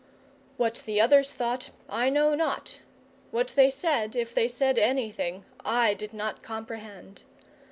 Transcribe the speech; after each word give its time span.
What 0.57 0.81
the 0.87 0.99
others 0.99 1.31
thought 1.35 1.69
I 1.87 2.09
know 2.09 2.33
not; 2.33 2.79
what 3.29 3.49
they 3.49 3.69
said, 3.69 4.15
if 4.15 4.33
they 4.33 4.47
said 4.47 4.79
anything, 4.79 5.45
I 5.63 5.93
did 5.93 6.11
not 6.11 6.41
comprehend. 6.41 7.21